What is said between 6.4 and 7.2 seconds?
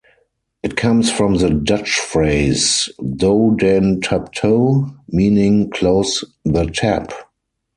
the tap".